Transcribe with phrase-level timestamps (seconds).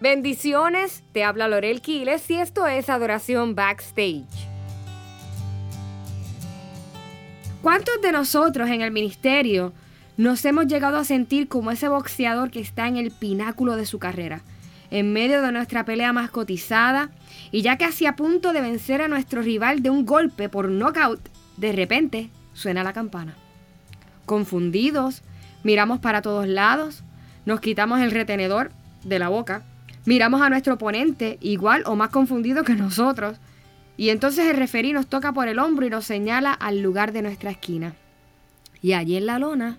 [0.00, 4.24] Bendiciones, te habla Lorel Quiles y esto es Adoración Backstage.
[7.60, 9.74] ¿Cuántos de nosotros en el ministerio
[10.16, 13.98] nos hemos llegado a sentir como ese boxeador que está en el pináculo de su
[13.98, 14.40] carrera,
[14.90, 17.10] en medio de nuestra pelea más cotizada
[17.50, 21.20] y ya casi a punto de vencer a nuestro rival de un golpe por knockout,
[21.58, 23.34] de repente suena la campana.
[24.24, 25.22] Confundidos,
[25.62, 27.04] miramos para todos lados,
[27.44, 28.70] nos quitamos el retenedor
[29.04, 29.62] de la boca
[30.10, 33.38] Miramos a nuestro oponente igual o más confundido que nosotros.
[33.96, 37.22] Y entonces el referí nos toca por el hombro y nos señala al lugar de
[37.22, 37.94] nuestra esquina.
[38.82, 39.78] Y allí en la lona,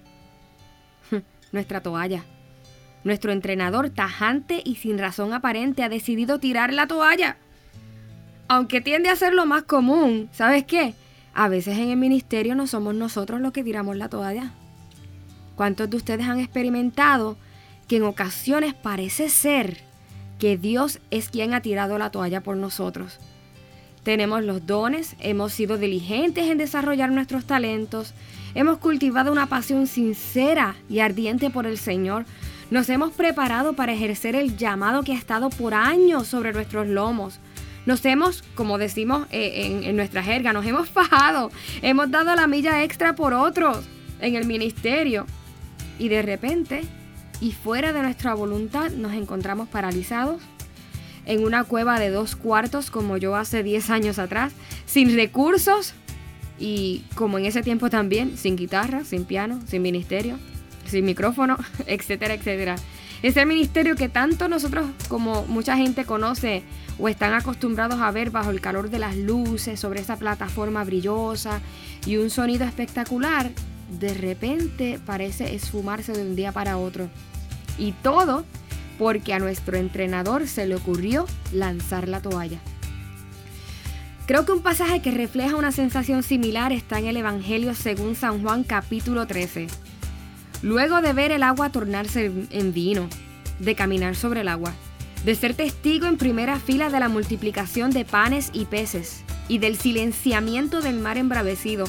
[1.52, 2.24] nuestra toalla.
[3.04, 7.36] Nuestro entrenador tajante y sin razón aparente ha decidido tirar la toalla.
[8.48, 10.94] Aunque tiende a ser lo más común, ¿sabes qué?
[11.34, 14.54] A veces en el ministerio no somos nosotros los que tiramos la toalla.
[15.58, 17.36] ¿Cuántos de ustedes han experimentado
[17.90, 19.91] que en ocasiones parece ser
[20.42, 23.20] que Dios es quien ha tirado la toalla por nosotros.
[24.02, 28.16] Tenemos los dones, hemos sido diligentes en desarrollar nuestros talentos,
[28.56, 32.26] hemos cultivado una pasión sincera y ardiente por el Señor,
[32.72, 37.40] nos hemos preparado para ejercer el llamado que ha estado por años sobre nuestros lomos.
[37.86, 41.52] Nos hemos, como decimos eh, en, en nuestra jerga, nos hemos fajado,
[41.84, 43.86] hemos dado la milla extra por otros
[44.20, 45.28] en el ministerio.
[46.00, 46.82] Y de repente
[47.42, 50.42] y fuera de nuestra voluntad nos encontramos paralizados
[51.26, 54.54] en una cueva de dos cuartos como yo hace 10 años atrás,
[54.86, 55.94] sin recursos
[56.60, 60.38] y como en ese tiempo también, sin guitarra, sin piano, sin ministerio,
[60.86, 62.76] sin micrófono, etcétera, etcétera.
[63.24, 66.64] Ese ministerio que tanto nosotros como mucha gente conoce
[66.98, 71.62] o están acostumbrados a ver bajo el calor de las luces sobre esa plataforma brillosa
[72.06, 73.52] y un sonido espectacular,
[74.00, 77.10] de repente parece esfumarse de un día para otro.
[77.78, 78.46] Y todo
[78.98, 82.60] porque a nuestro entrenador se le ocurrió lanzar la toalla.
[84.28, 88.42] Creo que un pasaje que refleja una sensación similar está en el Evangelio según San
[88.42, 89.68] Juan capítulo 13.
[90.62, 93.10] Luego de ver el agua tornarse en vino,
[93.60, 94.74] de caminar sobre el agua,
[95.26, 99.76] de ser testigo en primera fila de la multiplicación de panes y peces y del
[99.76, 101.86] silenciamiento del mar embravecido,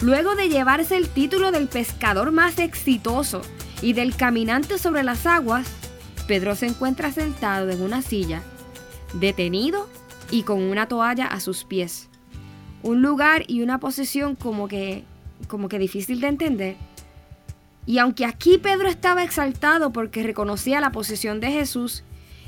[0.00, 3.42] luego de llevarse el título del pescador más exitoso
[3.82, 5.66] y del caminante sobre las aguas,
[6.26, 8.42] Pedro se encuentra sentado en una silla,
[9.14, 9.88] detenido
[10.30, 12.08] y con una toalla a sus pies.
[12.82, 15.04] Un lugar y una posición como que
[15.48, 16.76] como que difícil de entender.
[17.86, 22.02] Y aunque aquí Pedro estaba exaltado porque reconocía la posición de Jesús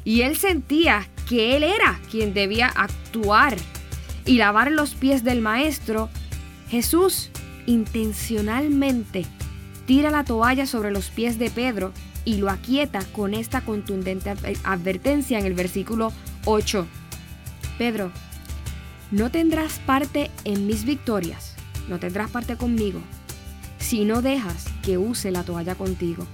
[0.05, 3.56] y él sentía que él era quien debía actuar
[4.25, 6.09] y lavar los pies del maestro,
[6.69, 7.31] Jesús
[7.66, 9.25] intencionalmente
[9.87, 11.93] tira la toalla sobre los pies de Pedro
[12.25, 14.34] y lo aquieta con esta contundente
[14.65, 16.12] advertencia en el versículo
[16.44, 16.87] 8.
[17.78, 18.10] Pedro,
[19.12, 21.55] no tendrás parte en mis victorias,
[21.88, 23.00] no tendrás parte conmigo,
[23.78, 26.26] si no dejas que use la toalla contigo.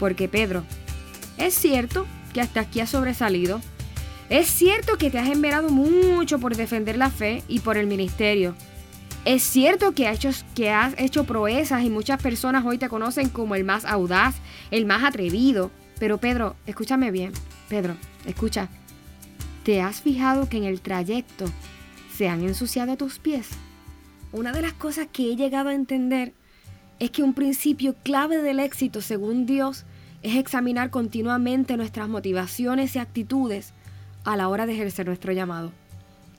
[0.00, 0.64] Porque Pedro,
[1.38, 3.60] es cierto que hasta aquí has sobresalido,
[4.28, 8.56] es cierto que te has enverado mucho por defender la fe y por el ministerio,
[9.24, 13.84] es cierto que, has hecho proezas y muchas personas hoy te conocen como el más
[13.84, 14.36] audaz,
[14.70, 15.70] el más atrevido.
[16.00, 17.32] Pero Pedro, escúchame bien.
[17.68, 17.96] Pedro,
[18.26, 18.68] escucha.
[19.62, 21.44] ¿Te has fijado que en el trayecto
[22.16, 23.50] se han ensuciado tus pies?
[24.32, 26.32] Una de las cosas que he llegado a entender
[26.98, 29.84] es que un principio clave del éxito según Dios
[30.22, 33.72] es examinar continuamente nuestras motivaciones y actitudes
[34.24, 35.72] a la hora de ejercer nuestro llamado.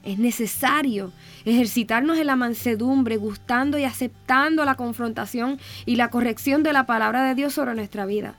[0.04, 1.14] Es necesario
[1.46, 7.24] ejercitarnos en la mansedumbre, gustando y aceptando la confrontación y la corrección de la palabra
[7.24, 8.36] de Dios sobre nuestra vida.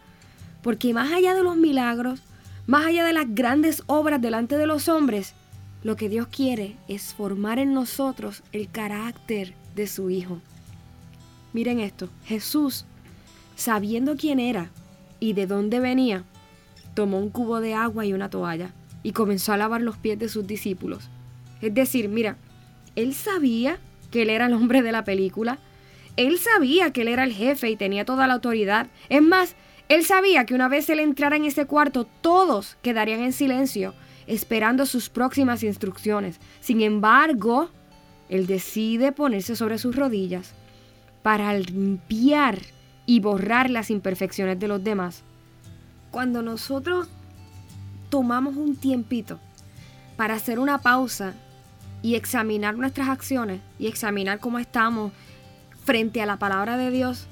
[0.63, 2.21] Porque más allá de los milagros,
[2.67, 5.35] más allá de las grandes obras delante de los hombres,
[5.83, 10.41] lo que Dios quiere es formar en nosotros el carácter de su Hijo.
[11.55, 12.85] Miren esto, Jesús,
[13.57, 14.71] sabiendo quién era
[15.19, 16.25] y de dónde venía,
[16.95, 18.73] tomó un cubo de agua y una toalla
[19.03, 21.09] y comenzó a lavar los pies de sus discípulos
[21.69, 22.37] es decir, mira,
[22.97, 23.79] él sabía
[24.11, 25.59] que él era el hombre de la película.
[26.17, 28.87] Él sabía que él era el jefe y tenía toda la autoridad.
[29.09, 29.57] Es más,
[29.89, 33.95] él sabía que una vez él entrara en ese cuarto, todos quedarían en silencio,
[34.27, 36.39] esperando sus próximas instrucciones.
[36.61, 37.71] Sin embargo,
[38.29, 40.55] él decide ponerse sobre sus rodillas
[41.23, 42.59] para limpiar
[43.07, 45.23] y borrar las imperfecciones de los demás.
[46.11, 47.09] Cuando nosotros
[48.09, 49.41] tomamos un tiempito
[50.17, 51.35] para hacer una pausa
[52.05, 55.11] y examinar nuestras acciones y examinar cómo estamos
[55.87, 57.27] frente a la palabra de Dios,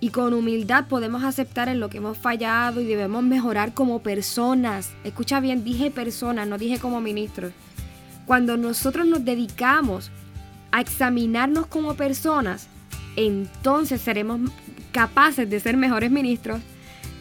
[0.00, 4.90] y con humildad podemos aceptar en lo que hemos fallado y debemos mejorar como personas.
[5.04, 7.52] Escucha bien, dije personas, no dije como ministros.
[8.26, 10.10] Cuando nosotros nos dedicamos
[10.72, 12.66] a examinarnos como personas,
[13.14, 14.40] entonces seremos
[14.90, 16.60] capaces de ser mejores ministros,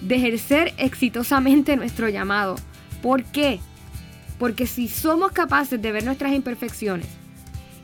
[0.01, 2.55] de ejercer exitosamente nuestro llamado.
[3.03, 3.59] ¿Por qué?
[4.41, 7.05] Porque si somos capaces de ver nuestras imperfecciones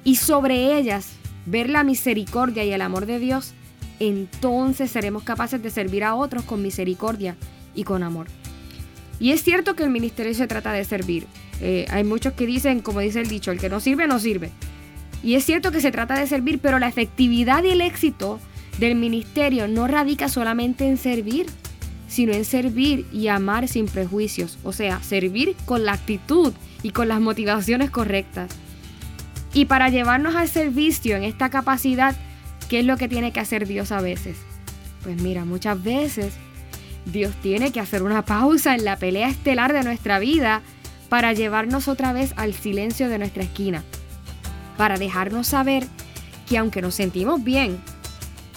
[0.03, 1.09] y sobre ellas
[1.45, 3.53] ver la misericordia y el amor de Dios,
[3.99, 7.35] entonces seremos capaces de servir a otros con misericordia
[7.75, 8.25] y con amor.
[9.19, 11.27] Y es cierto que el ministerio se trata de servir.
[11.61, 14.49] Eh, hay muchos que dicen, como dice el dicho, el que no sirve, no sirve.
[15.21, 18.39] Y es cierto que se trata de servir, pero la efectividad y el éxito
[18.79, 21.45] del ministerio no radica solamente en servir,
[22.07, 24.57] sino en servir y amar sin prejuicios.
[24.63, 28.51] O sea, servir con la actitud y con las motivaciones correctas.
[29.53, 32.15] Y para llevarnos al servicio en esta capacidad
[32.69, 34.37] ¿Qué es lo que tiene que hacer Dios a veces?
[35.03, 36.33] Pues mira, muchas veces
[37.05, 40.61] Dios tiene que hacer una pausa en la pelea estelar de nuestra vida
[41.07, 43.83] para llevarnos otra vez al silencio de nuestra esquina,
[44.75, 45.87] para dejarnos saber
[46.49, 47.79] que aunque nos sentimos bien,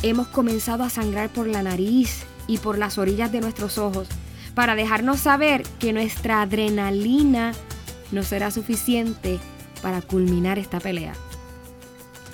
[0.02, 4.08] hemos comenzado a sangrar por la nariz y por las orillas de nuestros ojos,
[4.56, 7.52] para dejarnos saber que nuestra adrenalina
[8.10, 9.38] no será suficiente
[9.82, 11.12] para culminar esta pelea.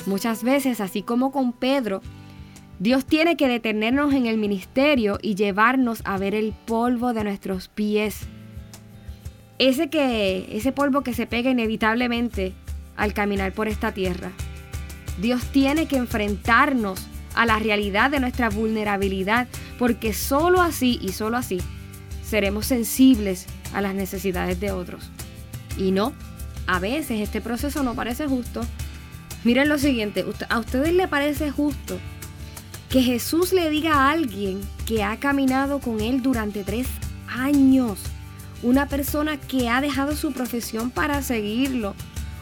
[0.07, 2.01] Muchas veces, así como con Pedro,
[2.79, 7.69] Dios tiene que detenernos en el ministerio y llevarnos a ver el polvo de nuestros
[7.69, 8.21] pies.
[9.59, 12.55] Ese que ese polvo que se pega inevitablemente
[12.97, 14.31] al caminar por esta tierra.
[15.21, 19.47] Dios tiene que enfrentarnos a la realidad de nuestra vulnerabilidad,
[19.79, 21.61] porque sólo así y sólo así
[22.29, 25.11] seremos sensibles a las necesidades de otros.
[25.79, 26.13] Y no,
[26.67, 28.63] a veces este proceso no parece justo,
[29.47, 32.01] Miren lo siguiente, ¿a ustedes les parece justo
[32.89, 36.89] que Jesús le diga a alguien que ha caminado con él durante tres
[37.29, 38.01] años,
[38.65, 41.95] una persona que ha dejado su profesión para seguirlo,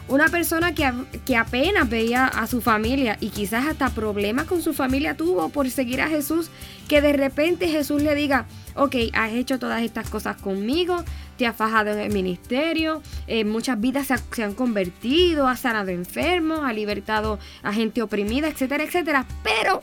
[0.07, 0.91] una persona que,
[1.25, 5.69] que, apenas veía a su familia y quizás hasta problemas con su familia tuvo por
[5.69, 6.49] seguir a Jesús,
[6.87, 11.03] que de repente Jesús le diga, ok, has hecho todas estas cosas conmigo,
[11.37, 16.61] te has fajado en el ministerio, eh, muchas vidas se, han convertido, has sanado enfermos,
[16.63, 19.25] has libertado a gente oprimida, etcétera, etcétera.
[19.43, 19.81] Pero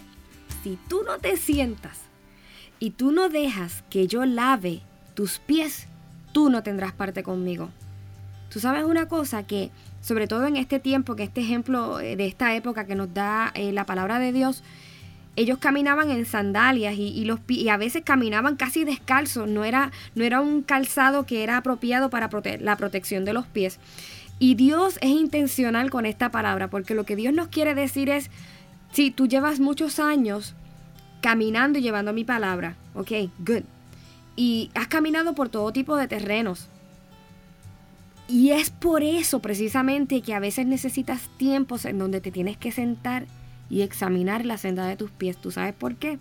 [0.63, 1.99] si tú no te sientas
[2.79, 4.83] y tú no dejas que yo lave
[5.15, 5.89] tus pies,
[6.33, 7.71] tú no tendrás parte conmigo.
[8.51, 9.71] Tú sabes una cosa que,
[10.03, 13.53] sobre todo en este tiempo, que este ejemplo eh, de esta época que nos da
[13.55, 14.63] eh, la palabra de Dios,
[15.35, 20.25] ellos caminaban en sandalias y, los, y a veces caminaban casi descalzos, no era, no
[20.25, 22.29] era un calzado que era apropiado para
[22.61, 23.79] la protección de los pies.
[24.39, 28.29] Y Dios es intencional con esta palabra, porque lo que Dios nos quiere decir es,
[28.93, 30.55] si tú llevas muchos años
[31.23, 33.63] caminando y llevando mi palabra, ok, good.
[34.37, 36.69] Y has caminado por todo tipo de terrenos.
[38.29, 42.73] Y es por eso precisamente que a veces necesitas tiempos en donde te tienes que
[42.73, 43.27] sentar
[43.69, 45.37] y examinar la senda de tus pies.
[45.37, 46.19] ¿Tú sabes por qué?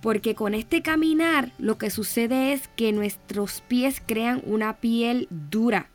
[0.00, 5.88] Porque con este caminar lo que sucede es que nuestros pies crean una piel dura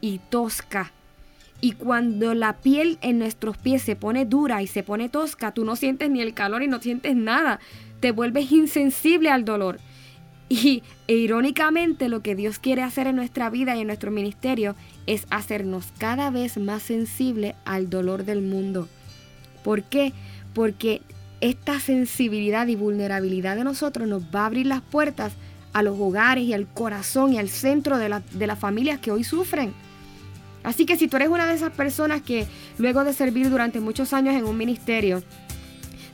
[0.00, 0.92] y tosca.
[1.60, 5.64] Y cuando la piel en nuestros pies se pone dura y se pone tosca, tú
[5.64, 7.60] no sientes ni el calor y no sientes nada.
[8.00, 9.78] Te vuelves insensible al dolor.
[10.48, 14.76] Y e irónicamente lo que Dios quiere hacer en nuestra vida y en nuestro ministerio
[15.06, 18.88] es hacernos cada vez más sensible al dolor del mundo.
[19.64, 20.12] ¿Por qué?
[20.54, 21.02] Porque
[21.40, 25.32] esta sensibilidad y vulnerabilidad de nosotros nos va a abrir las puertas
[25.72, 29.74] a los hogares y al corazón y al centro de, las familias que hoy sufren.
[30.64, 32.46] Así que si tú eres una de esas personas que
[32.78, 35.22] luego de servir durante muchos años en un ministerio,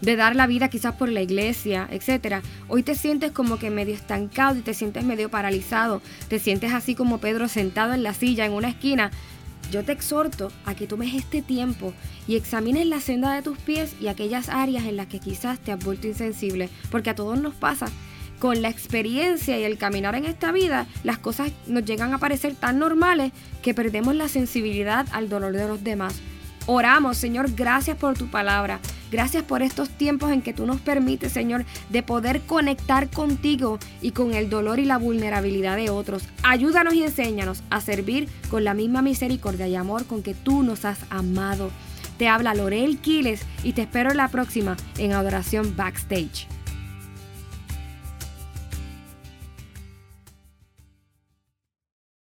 [0.03, 3.95] de dar la vida quizás por la iglesia, etcétera, hoy te sientes como que medio
[3.95, 8.45] estancado y te sientes medio paralizado, te sientes así como Pedro sentado en la silla
[8.45, 9.11] en una esquina,
[9.71, 11.95] yo te exhorto a que tomes este tiempo
[12.27, 15.73] y examines la senda de tus pies y aquellas áreas en las que quizás te
[15.73, 17.87] has vuelto insensible, porque a todos nos pasa.
[18.39, 22.57] Con la experiencia y el caminar en esta vida, las cosas nos llegan a parecer
[22.57, 23.33] tan normales
[23.63, 26.21] que perdemos la sensibilidad al dolor de los demás.
[26.67, 28.79] Oramos, Señor, gracias por tu palabra.
[29.11, 34.13] Gracias por estos tiempos en que tú nos permites, Señor, de poder conectar contigo y
[34.13, 36.25] con el dolor y la vulnerabilidad de otros.
[36.43, 40.85] Ayúdanos y enséñanos a servir con la misma misericordia y amor con que tú nos
[40.85, 41.71] has amado.
[42.17, 46.47] Te habla Lorel Quiles y te espero la próxima en Adoración Backstage.